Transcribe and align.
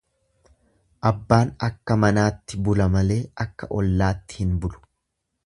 Abbaan 1.09 1.51
akka 1.67 1.97
manaatti 2.05 2.61
bula 2.69 2.89
malee 2.97 3.19
akka 3.47 3.71
ollaatti 3.83 4.41
hin 4.43 4.57
bulu. 4.65 4.85